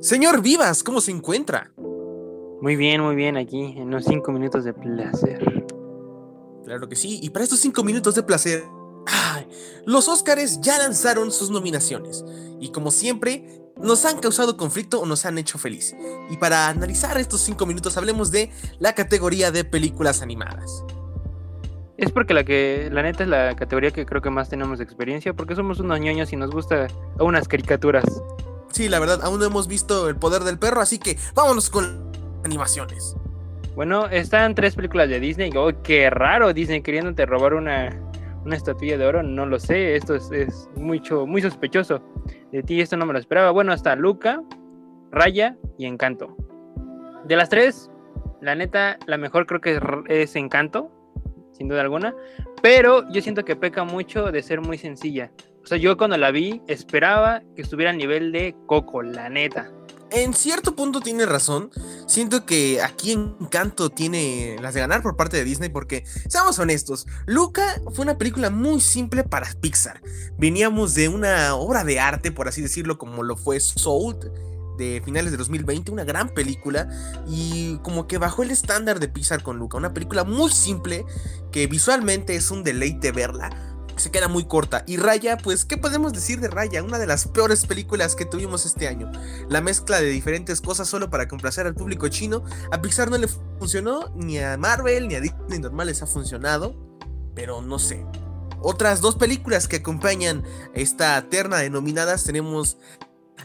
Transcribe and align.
Señor 0.00 0.40
Vivas, 0.40 0.82
¿cómo 0.82 1.02
se 1.02 1.10
encuentra? 1.10 1.72
Muy 2.62 2.74
bien, 2.74 3.02
muy 3.02 3.14
bien, 3.14 3.36
aquí 3.36 3.74
en 3.76 3.82
unos 3.82 4.06
cinco 4.06 4.32
minutos 4.32 4.64
de 4.64 4.72
placer. 4.72 5.66
Claro 6.64 6.88
que 6.88 6.96
sí, 6.96 7.20
y 7.22 7.28
para 7.28 7.44
estos 7.44 7.60
cinco 7.60 7.84
minutos 7.84 8.14
de 8.14 8.22
placer, 8.22 8.64
los 9.84 10.08
Óscares 10.08 10.58
ya 10.62 10.78
lanzaron 10.78 11.30
sus 11.30 11.50
nominaciones, 11.50 12.24
y 12.58 12.72
como 12.72 12.90
siempre, 12.90 13.62
nos 13.76 14.06
han 14.06 14.20
causado 14.20 14.56
conflicto 14.56 15.00
o 15.00 15.06
nos 15.06 15.26
han 15.26 15.36
hecho 15.36 15.58
feliz. 15.58 15.94
Y 16.30 16.38
para 16.38 16.68
analizar 16.68 17.18
estos 17.18 17.42
cinco 17.42 17.66
minutos, 17.66 17.98
hablemos 17.98 18.30
de 18.30 18.50
la 18.78 18.94
categoría 18.94 19.50
de 19.50 19.64
películas 19.64 20.22
animadas. 20.22 20.82
Es 21.98 22.10
porque 22.10 22.32
la 22.32 22.44
que, 22.44 22.88
la 22.90 23.02
neta, 23.02 23.24
es 23.24 23.28
la 23.28 23.54
categoría 23.54 23.90
que 23.90 24.06
creo 24.06 24.22
que 24.22 24.30
más 24.30 24.48
tenemos 24.48 24.80
experiencia, 24.80 25.34
porque 25.34 25.54
somos 25.54 25.78
unos 25.78 26.00
ñoños 26.00 26.32
y 26.32 26.36
nos 26.36 26.50
gusta 26.50 26.86
unas 27.18 27.46
caricaturas. 27.46 28.04
Sí, 28.70 28.88
la 28.88 29.00
verdad, 29.00 29.20
aún 29.22 29.40
no 29.40 29.46
hemos 29.46 29.66
visto 29.66 30.08
El 30.08 30.16
Poder 30.16 30.42
del 30.42 30.58
Perro, 30.58 30.80
así 30.80 30.98
que 30.98 31.16
vámonos 31.34 31.70
con 31.70 32.12
animaciones. 32.44 33.16
Bueno, 33.74 34.06
están 34.08 34.54
tres 34.54 34.74
películas 34.74 35.08
de 35.08 35.20
Disney. 35.20 35.50
Oh, 35.56 35.70
qué 35.82 36.10
raro 36.10 36.52
Disney 36.52 36.82
queriéndote 36.82 37.26
robar 37.26 37.54
una, 37.54 37.90
una 38.44 38.56
estatuilla 38.56 38.98
de 38.98 39.06
oro. 39.06 39.22
No 39.22 39.46
lo 39.46 39.58
sé, 39.58 39.96
esto 39.96 40.14
es, 40.14 40.30
es 40.32 40.68
mucho, 40.76 41.26
muy 41.26 41.42
sospechoso. 41.42 42.02
De 42.52 42.62
ti 42.62 42.80
esto 42.80 42.96
no 42.96 43.06
me 43.06 43.12
lo 43.12 43.18
esperaba. 43.18 43.50
Bueno, 43.50 43.72
hasta 43.72 43.96
Luca, 43.96 44.42
Raya 45.10 45.56
y 45.78 45.86
Encanto. 45.86 46.36
De 47.24 47.36
las 47.36 47.48
tres, 47.48 47.90
la 48.40 48.54
neta, 48.54 48.98
la 49.06 49.18
mejor 49.18 49.46
creo 49.46 49.60
que 49.60 49.80
es 50.08 50.36
Encanto 50.36 50.90
sin 51.60 51.68
duda 51.68 51.82
alguna, 51.82 52.14
pero 52.62 53.06
yo 53.12 53.20
siento 53.20 53.44
que 53.44 53.54
peca 53.54 53.84
mucho 53.84 54.32
de 54.32 54.42
ser 54.42 54.62
muy 54.62 54.78
sencilla. 54.78 55.30
O 55.62 55.66
sea, 55.66 55.78
yo 55.78 55.96
cuando 55.96 56.16
la 56.16 56.30
vi 56.30 56.62
esperaba 56.68 57.42
que 57.54 57.62
estuviera 57.62 57.90
al 57.90 57.98
nivel 57.98 58.32
de 58.32 58.56
Coco, 58.66 59.02
la 59.02 59.28
neta. 59.28 59.70
En 60.12 60.34
cierto 60.34 60.74
punto 60.74 61.00
tiene 61.00 61.24
razón. 61.24 61.70
Siento 62.06 62.44
que 62.44 62.82
aquí 62.82 63.12
Encanto 63.12 63.90
tiene 63.90 64.56
las 64.60 64.74
de 64.74 64.80
ganar 64.80 65.02
por 65.02 65.16
parte 65.16 65.36
de 65.36 65.44
Disney 65.44 65.68
porque, 65.68 66.04
seamos 66.28 66.58
honestos, 66.58 67.06
Luca 67.26 67.80
fue 67.92 68.02
una 68.02 68.18
película 68.18 68.50
muy 68.50 68.80
simple 68.80 69.22
para 69.22 69.48
Pixar. 69.60 70.00
Veníamos 70.36 70.94
de 70.94 71.08
una 71.08 71.54
obra 71.54 71.84
de 71.84 72.00
arte, 72.00 72.32
por 72.32 72.48
así 72.48 72.60
decirlo, 72.60 72.98
como 72.98 73.22
lo 73.22 73.36
fue 73.36 73.60
Soul, 73.60 74.16
de 74.80 75.02
finales 75.04 75.30
de 75.30 75.36
2020, 75.36 75.92
una 75.92 76.04
gran 76.04 76.30
película 76.30 76.88
y 77.28 77.76
como 77.82 78.08
que 78.08 78.18
bajó 78.18 78.42
el 78.42 78.50
estándar 78.50 78.98
de 78.98 79.08
Pixar 79.08 79.42
con 79.42 79.58
Luca, 79.58 79.76
una 79.76 79.92
película 79.92 80.24
muy 80.24 80.50
simple 80.50 81.04
que 81.52 81.66
visualmente 81.66 82.34
es 82.34 82.50
un 82.50 82.64
deleite 82.64 83.12
verla, 83.12 83.69
se 84.00 84.10
queda 84.10 84.28
muy 84.28 84.44
corta. 84.44 84.82
Y 84.86 84.96
Raya, 84.96 85.36
pues, 85.36 85.64
¿qué 85.64 85.76
podemos 85.76 86.12
decir 86.12 86.40
de 86.40 86.48
Raya? 86.48 86.82
Una 86.82 86.98
de 86.98 87.06
las 87.06 87.28
peores 87.28 87.66
películas 87.66 88.16
que 88.16 88.24
tuvimos 88.24 88.66
este 88.66 88.88
año. 88.88 89.10
La 89.48 89.60
mezcla 89.60 90.00
de 90.00 90.08
diferentes 90.08 90.60
cosas 90.60 90.88
solo 90.88 91.10
para 91.10 91.28
complacer 91.28 91.66
al 91.66 91.74
público 91.74 92.08
chino. 92.08 92.44
A 92.72 92.80
Pixar 92.80 93.10
no 93.10 93.18
le 93.18 93.28
funcionó, 93.28 94.12
ni 94.16 94.38
a 94.38 94.56
Marvel, 94.56 95.08
ni 95.08 95.14
a 95.14 95.20
Disney 95.20 95.58
normal 95.60 95.86
les 95.86 96.02
ha 96.02 96.06
funcionado. 96.06 96.74
Pero 97.34 97.62
no 97.62 97.78
sé. 97.78 98.04
Otras 98.62 99.00
dos 99.00 99.16
películas 99.16 99.68
que 99.68 99.76
acompañan 99.76 100.44
esta 100.74 101.20
terna 101.30 101.58
denominadas 101.58 102.24
tenemos 102.24 102.76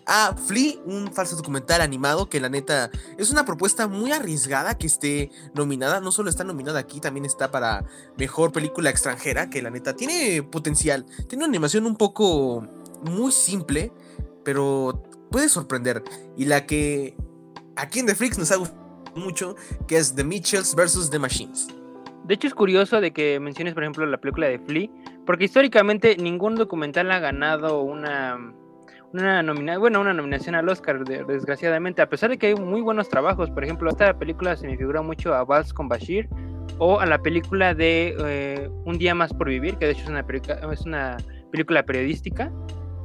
a 0.05 0.35
Flea, 0.35 0.75
un 0.85 1.11
falso 1.11 1.35
documental 1.35 1.81
animado 1.81 2.29
que 2.29 2.39
la 2.39 2.49
neta 2.49 2.89
es 3.17 3.31
una 3.31 3.45
propuesta 3.45 3.87
muy 3.87 4.11
arriesgada 4.11 4.77
que 4.77 4.87
esté 4.87 5.31
nominada. 5.53 5.99
No 5.99 6.11
solo 6.11 6.29
está 6.29 6.43
nominada 6.43 6.79
aquí, 6.79 6.99
también 6.99 7.25
está 7.25 7.51
para 7.51 7.85
mejor 8.17 8.51
película 8.51 8.89
extranjera, 8.89 9.49
que 9.49 9.61
la 9.61 9.69
neta 9.69 9.95
tiene 9.95 10.43
potencial. 10.43 11.05
Tiene 11.27 11.43
una 11.43 11.49
animación 11.49 11.85
un 11.85 11.95
poco 11.95 12.67
muy 13.01 13.31
simple, 13.31 13.91
pero 14.43 15.03
puede 15.31 15.49
sorprender. 15.49 16.03
Y 16.37 16.45
la 16.45 16.65
que 16.65 17.15
aquí 17.75 17.99
en 17.99 18.05
The 18.05 18.15
Freaks 18.15 18.37
nos 18.37 18.51
ha 18.51 18.57
gustado 18.57 18.83
mucho, 19.15 19.55
que 19.87 19.97
es 19.97 20.15
The 20.15 20.23
Mitchells 20.23 20.75
vs. 20.75 21.09
The 21.09 21.19
Machines. 21.19 21.67
De 22.25 22.33
hecho, 22.33 22.47
es 22.47 22.55
curioso 22.55 23.01
de 23.01 23.11
que 23.11 23.39
menciones, 23.39 23.75
por 23.75 23.83
ejemplo, 23.83 24.05
la 24.05 24.17
película 24.17 24.47
de 24.47 24.59
Flea, 24.59 24.89
porque 25.25 25.45
históricamente 25.45 26.17
ningún 26.17 26.55
documental 26.55 27.11
ha 27.11 27.19
ganado 27.19 27.81
una 27.81 28.53
una 29.21 29.43
nominación, 29.43 29.81
bueno, 29.81 30.01
una 30.01 30.13
nominación 30.13 30.55
al 30.55 30.67
Oscar, 30.69 31.03
desgraciadamente, 31.03 32.01
a 32.01 32.09
pesar 32.09 32.29
de 32.29 32.37
que 32.37 32.47
hay 32.47 32.55
muy 32.55 32.81
buenos 32.81 33.09
trabajos. 33.09 33.49
Por 33.49 33.63
ejemplo, 33.63 33.89
esta 33.89 34.17
película 34.17 34.55
se 34.55 34.67
me 34.67 34.77
figura 34.77 35.01
mucho 35.01 35.33
a 35.33 35.43
Vals 35.43 35.73
con 35.73 35.87
Bashir 35.87 36.27
o 36.77 36.99
a 36.99 37.05
la 37.05 37.19
película 37.19 37.73
de 37.73 38.15
eh, 38.19 38.69
Un 38.85 38.97
día 38.97 39.15
más 39.15 39.33
por 39.33 39.49
vivir, 39.49 39.77
que 39.77 39.85
de 39.85 39.91
hecho 39.91 40.03
es 40.03 40.09
una, 40.09 40.25
es 40.71 40.81
una 40.81 41.17
película 41.51 41.83
periodística 41.83 42.51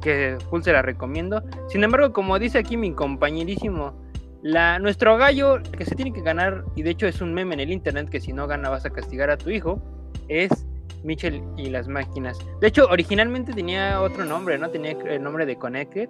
que 0.01 0.37
full 0.49 0.61
se 0.61 0.73
la 0.73 0.81
recomiendo. 0.81 1.41
Sin 1.69 1.83
embargo, 1.83 2.11
como 2.11 2.37
dice 2.39 2.57
aquí 2.57 2.75
mi 2.75 2.93
compañerísimo, 2.93 3.93
la, 4.41 4.79
nuestro 4.79 5.17
gallo 5.17 5.59
que 5.77 5.85
se 5.85 5.95
tiene 5.95 6.11
que 6.11 6.21
ganar, 6.21 6.65
y 6.75 6.83
de 6.83 6.89
hecho 6.89 7.07
es 7.07 7.21
un 7.21 7.33
meme 7.33 7.53
en 7.53 7.59
el 7.61 7.71
internet 7.71 8.09
que 8.09 8.19
si 8.19 8.33
no 8.33 8.47
gana 8.47 8.69
vas 8.69 8.85
a 8.85 8.89
castigar 8.89 9.29
a 9.29 9.37
tu 9.37 9.49
hijo, 9.49 9.81
es 10.27 10.67
Mitchell 11.03 11.41
y 11.57 11.69
las 11.69 11.87
máquinas. 11.87 12.39
De 12.59 12.67
hecho, 12.67 12.87
originalmente 12.89 13.53
tenía 13.53 14.01
otro 14.01 14.25
nombre, 14.25 14.57
¿no? 14.57 14.69
Tenía 14.69 14.91
el 14.91 15.23
nombre 15.23 15.45
de 15.45 15.55
Connected. 15.55 16.09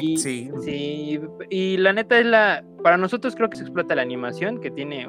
y, 0.00 0.16
sí. 0.16 0.50
sí. 0.62 1.20
Y 1.50 1.76
la 1.76 1.92
neta 1.92 2.18
es 2.18 2.26
la. 2.26 2.64
Para 2.82 2.96
nosotros 2.96 3.34
creo 3.34 3.50
que 3.50 3.56
se 3.56 3.62
explota 3.62 3.94
la 3.94 4.02
animación 4.02 4.60
que 4.60 4.70
tiene. 4.70 5.08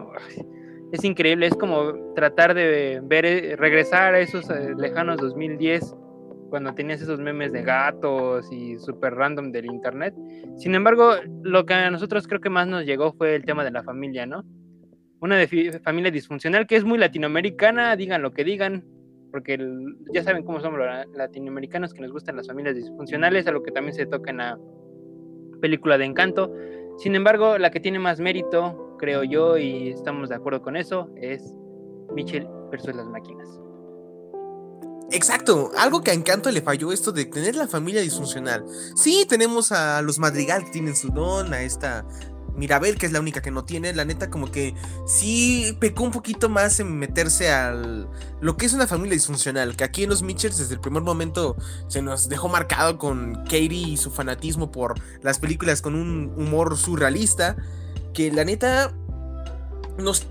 Es 0.91 1.03
increíble, 1.03 1.47
es 1.47 1.55
como 1.55 2.13
tratar 2.15 2.53
de 2.53 3.01
ver, 3.03 3.25
eh, 3.25 3.55
regresar 3.57 4.13
a 4.13 4.19
esos 4.19 4.49
eh, 4.49 4.73
lejanos 4.77 5.17
2010 5.17 5.93
cuando 6.49 6.73
tenías 6.73 7.01
esos 7.01 7.19
memes 7.19 7.51
de 7.51 7.61
gatos 7.61 8.49
y 8.53 8.77
super 8.79 9.13
random 9.13 9.51
del 9.51 9.65
internet. 9.65 10.13
Sin 10.57 10.75
embargo, 10.75 11.15
lo 11.43 11.65
que 11.65 11.73
a 11.73 11.91
nosotros 11.91 12.25
creo 12.25 12.39
que 12.39 12.49
más 12.49 12.67
nos 12.67 12.85
llegó 12.85 13.11
fue 13.13 13.35
el 13.35 13.43
tema 13.43 13.65
de 13.65 13.71
la 13.71 13.83
familia, 13.83 14.25
¿no? 14.25 14.45
Una 15.19 15.35
de 15.35 15.79
familia 15.83 16.11
disfuncional 16.11 16.67
que 16.67 16.75
es 16.75 16.85
muy 16.85 16.97
latinoamericana, 16.97 17.95
digan 17.95 18.21
lo 18.21 18.31
que 18.31 18.43
digan, 18.43 18.85
porque 19.31 19.57
ya 20.13 20.23
saben 20.23 20.43
cómo 20.43 20.59
somos 20.59 20.79
los 20.79 20.87
latinoamericanos 21.15 21.93
que 21.93 22.01
nos 22.01 22.11
gustan 22.11 22.35
las 22.35 22.47
familias 22.47 22.75
disfuncionales, 22.75 23.47
a 23.47 23.51
lo 23.51 23.63
que 23.63 23.71
también 23.71 23.93
se 23.93 24.05
toca 24.05 24.31
en 24.31 24.37
la 24.37 24.57
película 25.61 25.97
de 25.97 26.05
Encanto. 26.05 26.53
Sin 26.97 27.15
embargo, 27.15 27.57
la 27.57 27.71
que 27.71 27.79
tiene 27.79 27.99
más 27.99 28.19
mérito, 28.19 28.95
creo 28.97 29.23
yo, 29.23 29.57
y 29.57 29.89
estamos 29.89 30.29
de 30.29 30.35
acuerdo 30.35 30.61
con 30.61 30.75
eso, 30.75 31.09
es 31.15 31.53
Michelle 32.13 32.47
versus 32.71 32.95
las 32.95 33.07
máquinas. 33.07 33.47
Exacto, 35.09 35.71
algo 35.77 36.01
que 36.01 36.11
a 36.11 36.13
Encanto 36.13 36.51
le 36.51 36.61
falló 36.61 36.91
esto 36.91 37.11
de 37.11 37.25
tener 37.25 37.55
la 37.55 37.67
familia 37.67 38.01
disfuncional. 38.01 38.65
Sí, 38.95 39.25
tenemos 39.27 39.71
a 39.71 40.01
los 40.01 40.19
Madrigal 40.19 40.65
que 40.65 40.71
tienen 40.71 40.95
su 40.95 41.09
don, 41.09 41.53
a 41.53 41.61
esta 41.61 42.05
Mirabel, 42.57 42.97
que 42.97 43.05
es 43.05 43.11
la 43.11 43.19
única 43.19 43.41
que 43.41 43.51
no 43.51 43.63
tiene, 43.63 43.93
la 43.93 44.03
neta 44.03 44.29
como 44.29 44.51
que 44.51 44.73
sí 45.05 45.77
pecó 45.79 46.03
un 46.03 46.11
poquito 46.11 46.49
más 46.49 46.79
en 46.79 46.97
meterse 46.97 47.51
al 47.51 48.09
lo 48.41 48.57
que 48.57 48.65
es 48.65 48.73
una 48.73 48.87
familia 48.87 49.13
disfuncional, 49.13 49.75
que 49.75 49.83
aquí 49.83 50.03
en 50.03 50.09
los 50.09 50.23
Mitchells 50.23 50.57
desde 50.57 50.73
el 50.73 50.79
primer 50.79 51.03
momento 51.03 51.55
se 51.87 52.01
nos 52.01 52.29
dejó 52.29 52.49
marcado 52.49 52.97
con 52.97 53.35
Katie 53.45 53.89
y 53.89 53.97
su 53.97 54.11
fanatismo 54.11 54.71
por 54.71 54.95
las 55.21 55.39
películas 55.39 55.81
con 55.81 55.95
un 55.95 56.33
humor 56.35 56.77
surrealista, 56.77 57.55
que 58.13 58.31
la 58.31 58.43
neta 58.43 58.93
nos 59.97 60.27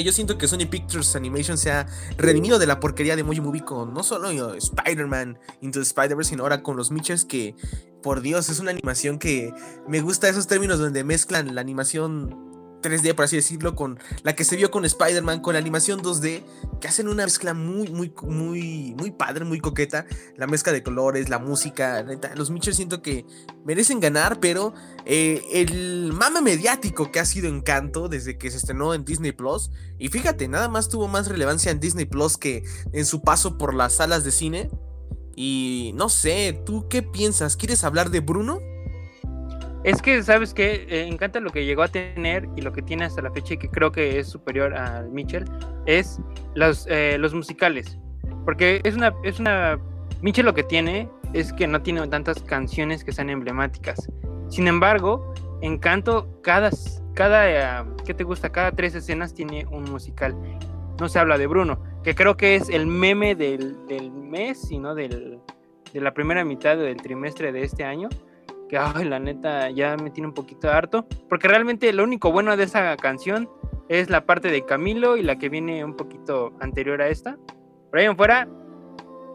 yo 0.00 0.12
siento 0.12 0.38
que 0.38 0.48
Sony 0.48 0.66
Pictures 0.70 1.14
Animation 1.16 1.58
se 1.58 1.70
ha 1.70 1.86
redimido 2.16 2.58
de 2.58 2.66
la 2.66 2.80
porquería 2.80 3.16
de 3.16 3.22
Emoji 3.22 3.40
Movie 3.40 3.64
con 3.64 3.92
no 3.92 4.02
solo 4.02 4.54
Spider-Man 4.54 5.38
Into 5.60 5.80
the 5.80 5.84
Spider-Verse, 5.84 6.30
sino 6.30 6.42
ahora 6.42 6.62
con 6.62 6.76
los 6.76 6.90
Mitchells 6.90 7.24
que 7.24 7.54
por 8.02 8.20
Dios, 8.20 8.48
es 8.48 8.58
una 8.58 8.72
animación 8.72 9.18
que 9.18 9.54
me 9.88 10.00
gusta 10.00 10.28
esos 10.28 10.46
términos 10.46 10.78
donde 10.78 11.04
mezclan 11.04 11.54
la 11.54 11.60
animación 11.60 12.51
3D, 12.82 13.14
por 13.14 13.24
así 13.24 13.36
decirlo, 13.36 13.74
con 13.74 13.98
la 14.22 14.34
que 14.34 14.44
se 14.44 14.56
vio 14.56 14.70
con 14.70 14.84
Spider-Man, 14.84 15.40
con 15.40 15.54
la 15.54 15.60
animación 15.60 16.00
2D, 16.02 16.42
que 16.80 16.88
hacen 16.88 17.08
una 17.08 17.24
mezcla 17.24 17.54
muy, 17.54 17.88
muy, 17.88 18.12
muy, 18.22 18.94
muy 18.98 19.10
padre, 19.12 19.44
muy 19.44 19.60
coqueta. 19.60 20.06
La 20.36 20.46
mezcla 20.46 20.72
de 20.72 20.82
colores, 20.82 21.28
la 21.28 21.38
música, 21.38 22.04
los 22.34 22.50
Mitchell 22.50 22.74
siento 22.74 23.02
que 23.02 23.24
merecen 23.64 24.00
ganar, 24.00 24.40
pero 24.40 24.74
eh, 25.04 25.42
el 25.52 26.12
mame 26.12 26.42
mediático 26.42 27.10
que 27.12 27.20
ha 27.20 27.24
sido 27.24 27.48
Encanto 27.48 28.08
desde 28.08 28.36
que 28.36 28.50
se 28.50 28.56
estrenó 28.56 28.94
en 28.94 29.04
Disney 29.04 29.32
Plus, 29.32 29.70
y 29.98 30.08
fíjate, 30.08 30.48
nada 30.48 30.68
más 30.68 30.88
tuvo 30.88 31.06
más 31.06 31.28
relevancia 31.28 31.70
en 31.70 31.80
Disney 31.80 32.06
Plus 32.06 32.36
que 32.36 32.64
en 32.92 33.06
su 33.06 33.22
paso 33.22 33.56
por 33.56 33.74
las 33.74 33.94
salas 33.94 34.24
de 34.24 34.32
cine. 34.32 34.70
Y 35.34 35.92
no 35.94 36.08
sé, 36.08 36.60
¿tú 36.66 36.88
qué 36.88 37.02
piensas? 37.02 37.56
¿Quieres 37.56 37.84
hablar 37.84 38.10
de 38.10 38.20
Bruno? 38.20 38.58
Es 39.84 40.00
que, 40.00 40.22
¿sabes 40.22 40.54
qué? 40.54 40.86
Eh, 40.88 41.06
encanta 41.06 41.40
lo 41.40 41.50
que 41.50 41.64
llegó 41.64 41.82
a 41.82 41.88
tener 41.88 42.48
y 42.56 42.60
lo 42.60 42.72
que 42.72 42.82
tiene 42.82 43.04
hasta 43.04 43.22
la 43.22 43.30
fecha 43.32 43.54
y 43.54 43.58
que 43.58 43.68
creo 43.68 43.90
que 43.90 44.18
es 44.18 44.28
superior 44.28 44.74
a 44.74 45.02
Mitchell, 45.02 45.44
es 45.86 46.20
los, 46.54 46.86
eh, 46.88 47.16
los 47.18 47.34
musicales. 47.34 47.98
Porque 48.44 48.80
es 48.84 48.94
una, 48.94 49.12
es 49.24 49.40
una... 49.40 49.78
Mitchell 50.20 50.46
lo 50.46 50.54
que 50.54 50.62
tiene 50.62 51.08
es 51.32 51.52
que 51.52 51.66
no 51.66 51.82
tiene 51.82 52.06
tantas 52.08 52.40
canciones 52.42 53.02
que 53.04 53.12
sean 53.12 53.30
emblemáticas. 53.30 54.08
Sin 54.48 54.68
embargo, 54.68 55.32
Encanto, 55.62 56.40
cada, 56.42 56.70
cada, 57.14 57.82
eh, 57.82 57.84
¿qué 58.04 58.14
te 58.14 58.24
gusta? 58.24 58.50
Cada 58.50 58.72
tres 58.72 58.94
escenas 58.94 59.32
tiene 59.32 59.64
un 59.70 59.84
musical. 59.90 60.36
No 61.00 61.08
se 61.08 61.18
habla 61.18 61.38
de 61.38 61.46
Bruno 61.46 61.92
que 62.02 62.14
creo 62.14 62.36
que 62.36 62.56
es 62.56 62.68
el 62.68 62.86
meme 62.86 63.34
del, 63.34 63.86
del 63.86 64.10
mes, 64.10 64.60
sino 64.60 64.94
del, 64.94 65.38
de 65.92 66.00
la 66.00 66.12
primera 66.12 66.44
mitad 66.44 66.76
del 66.76 66.96
trimestre 66.96 67.52
de 67.52 67.62
este 67.62 67.84
año, 67.84 68.08
que, 68.72 68.78
ay, 68.78 69.04
la 69.04 69.18
neta, 69.18 69.68
ya 69.68 69.98
me 69.98 70.10
tiene 70.10 70.28
un 70.28 70.32
poquito 70.32 70.70
harto. 70.70 71.06
Porque 71.28 71.46
realmente 71.46 71.92
lo 71.92 72.04
único 72.04 72.32
bueno 72.32 72.56
de 72.56 72.64
esa 72.64 72.96
canción 72.96 73.46
es 73.90 74.08
la 74.08 74.24
parte 74.24 74.50
de 74.50 74.64
Camilo 74.64 75.18
y 75.18 75.22
la 75.22 75.36
que 75.36 75.50
viene 75.50 75.84
un 75.84 75.94
poquito 75.94 76.54
anterior 76.58 77.02
a 77.02 77.08
esta. 77.08 77.36
Por 77.90 77.98
ahí 77.98 78.06
en 78.06 78.16
fuera, 78.16 78.48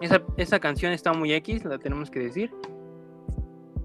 esa, 0.01 0.23
esa 0.37 0.59
canción 0.59 0.91
está 0.91 1.13
muy 1.13 1.33
X, 1.33 1.63
la 1.65 1.77
tenemos 1.77 2.09
que 2.09 2.17
decir. 2.17 2.51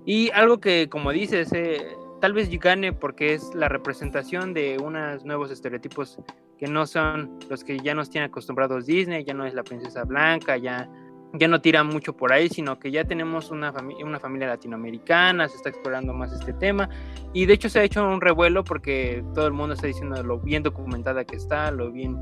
Y 0.06 0.30
algo 0.30 0.58
que, 0.58 0.88
como 0.88 1.12
dices, 1.12 1.52
eh, 1.52 1.98
tal 2.22 2.32
vez 2.32 2.48
gane 2.58 2.94
porque 2.94 3.34
es 3.34 3.54
la 3.54 3.68
representación 3.68 4.54
de 4.54 4.78
unos 4.82 5.26
nuevos 5.26 5.50
estereotipos 5.50 6.18
que 6.56 6.66
no 6.66 6.86
son 6.86 7.38
los 7.50 7.62
que 7.62 7.78
ya 7.78 7.94
nos 7.94 8.08
tienen 8.08 8.30
acostumbrados 8.30 8.86
Disney, 8.86 9.22
ya 9.22 9.34
no 9.34 9.44
es 9.44 9.52
la 9.52 9.64
princesa 9.64 10.04
blanca, 10.04 10.56
ya, 10.56 10.88
ya 11.34 11.48
no 11.48 11.60
tira 11.60 11.82
mucho 11.82 12.14
por 12.14 12.32
ahí, 12.32 12.48
sino 12.48 12.78
que 12.78 12.90
ya 12.90 13.04
tenemos 13.04 13.50
una, 13.50 13.72
una 14.04 14.20
familia 14.20 14.48
latinoamericana, 14.48 15.48
se 15.48 15.56
está 15.56 15.70
explorando 15.70 16.12
más 16.12 16.32
este 16.32 16.52
tema 16.52 16.88
y 17.32 17.46
de 17.46 17.54
hecho 17.54 17.68
se 17.68 17.80
ha 17.80 17.84
hecho 17.84 18.06
un 18.06 18.20
revuelo 18.20 18.64
porque 18.64 19.24
todo 19.34 19.46
el 19.46 19.52
mundo 19.52 19.74
está 19.74 19.86
diciendo 19.86 20.22
lo 20.22 20.38
bien 20.38 20.62
documentada 20.62 21.24
que 21.24 21.36
está, 21.36 21.70
lo 21.70 21.90
bien 21.90 22.16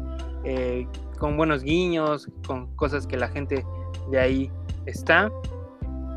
eh, 0.44 0.86
con 1.18 1.36
buenos 1.36 1.62
guiños, 1.62 2.28
con 2.46 2.74
cosas 2.76 3.06
que 3.06 3.16
la 3.16 3.28
gente 3.28 3.64
de 4.10 4.18
ahí 4.18 4.50
está. 4.86 5.30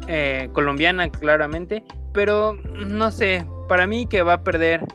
Eh, 0.08 0.50
colombiana 0.52 1.10
claramente, 1.10 1.82
pero 2.12 2.56
no 2.56 3.10
sé, 3.10 3.46
para 3.70 3.88
mí 3.88 4.06
que 4.06 4.22
va 4.22 4.34
a 4.34 4.44
perder 4.44 4.86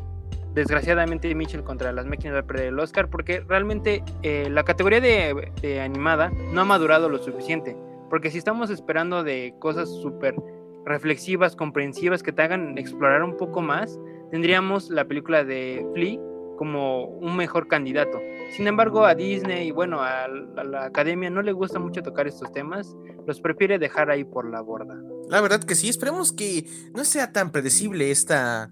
desgraciadamente 0.55 1.35
Mitchell 1.35 1.63
contra 1.63 1.93
las 1.93 2.07
máquinas 2.07 2.35
va 2.35 2.41
a 2.41 2.47
perder 2.47 2.67
el 2.67 2.79
Oscar 2.79 3.09
porque 3.09 3.41
realmente 3.41 4.03
eh, 4.23 4.49
la 4.51 4.65
categoría 4.65 5.01
de, 5.01 5.81
animada 5.81 6.31
no 6.53 6.63
ha 6.63 6.65
madurado 6.65 7.09
lo 7.09 7.19
suficiente. 7.19 7.77
Porque 8.11 8.31
si 8.31 8.39
estamos 8.39 8.71
esperando 8.71 9.23
de 9.23 9.55
cosas 9.59 9.89
súper 9.89 10.35
reflexivas, 10.85 11.55
comprensivas, 11.55 12.23
que 12.23 12.33
te 12.33 12.43
hagan 12.43 12.79
explorar 12.79 13.23
un 13.23 13.37
poco 13.37 13.61
más, 13.61 13.99
tendríamos 14.31 14.91
la 14.91 15.07
película 15.07 15.45
de 15.45 15.87
Flea 15.95 16.19
como 16.57 17.05
un 17.05 17.37
mejor 17.37 17.69
candidato. 17.69 18.21
Sin 18.51 18.67
embargo, 18.67 19.07
a 19.07 19.15
Disney 19.15 19.69
y 19.69 19.71
bueno, 19.71 20.01
a, 20.01 20.25
a, 20.25 20.65
la 20.65 20.85
academia 20.85 21.31
no 21.31 21.41
le 21.41 21.53
gusta 21.53 21.79
mucho 21.79 22.03
tocar 22.03 22.27
estos 22.27 22.51
temas, 22.53 22.97
los 23.27 23.41
prefiere 23.41 23.79
dejar 23.79 24.11
ahí 24.11 24.25
por 24.25 24.51
la 24.51 24.61
borda. 24.61 25.01
La 25.29 25.41
verdad 25.41 25.63
que 25.63 25.75
sí, 25.75 25.89
esperemos 25.89 26.33
que 26.33 26.67
no 26.95 27.05
sea 27.05 27.33
tan 27.33 27.53
predecible 27.53 28.11
esta 28.11 28.71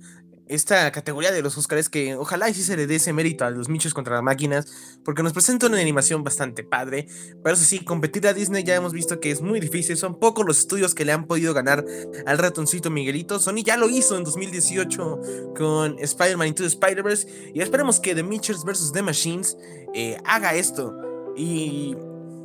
esta 0.49 0.91
categoría 0.93 1.33
de 1.33 1.43
los 1.43 1.57
Oscars 1.59 1.89
que 1.89 2.15
ojalá 2.15 2.49
y 2.49 2.55
sí 2.55 2.63
se 2.63 2.77
le 2.77 2.87
dé 2.87 2.97
ese 2.97 3.13
mérito 3.13 3.45
a 3.45 3.51
los 3.51 3.69
Michos 3.69 3.95
contra 3.95 4.15
las 4.15 4.23
máquinas, 4.23 4.67
porque 5.05 5.23
nos 5.23 5.33
presenta 5.33 5.67
una 5.67 5.79
animación 5.79 6.23
bastante 6.23 6.63
padre. 6.63 7.07
Pero 7.43 7.55
eso 7.55 7.65
sí, 7.65 7.85
competir 7.85 8.27
a 8.27 8.33
Disney 8.33 8.65
ya 8.65 8.77
hemos 8.77 8.93
visto 8.93 9.21
que 9.21 9.31
es 9.31 9.41
muy 9.41 9.61
difícil, 9.61 9.97
son 9.97 10.19
pocos 10.19 10.47
los 10.47 10.59
estudios 10.59 10.95
que 10.95 11.05
le 11.05 11.13
han 11.13 11.27
podido 11.27 11.55
ganar 11.55 11.85
al 12.27 12.39
ratoncito 12.39 12.91
Miguelito. 12.91 13.39
Sony 13.39 13.63
ya 13.65 13.77
lo 13.77 13.89
hizo 13.89 14.17
en 14.17 14.25
2018 14.25 15.55
con 15.57 15.99
Spider-Man 15.99 16.49
Into 16.49 16.63
the 16.63 16.69
Spider-Verse, 16.69 17.53
y 17.55 17.61
esperemos 17.61 18.01
que 18.01 18.15
The 18.15 18.23
Mitchells 18.23 18.65
vs. 18.65 18.93
The 18.93 19.03
Machines 19.03 19.57
eh, 19.95 20.17
haga 20.25 20.55
esto. 20.55 20.97
¿Y 21.37 21.97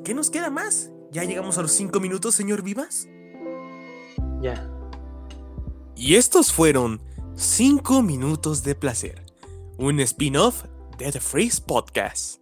qué 0.04 0.14
nos 0.14 0.30
queda 0.30 0.50
más? 0.50 0.92
¿Ya 1.12 1.24
llegamos 1.24 1.58
a 1.58 1.62
los 1.62 1.72
5 1.74 2.00
minutos, 2.00 2.36
señor 2.36 2.64
Vivas? 2.64 3.08
Ya. 4.42 4.70
Y 5.96 6.16
estos 6.16 6.52
fueron 6.52 7.02
5 7.36 8.02
minutos 8.04 8.64
de 8.64 8.76
placer, 8.76 9.26
un 9.78 10.00
spin-off 10.00 10.64
de 10.98 11.12
The 11.12 11.20
Freeze 11.20 11.62
Podcast. 11.62 12.42